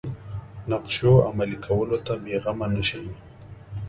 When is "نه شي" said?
2.75-3.03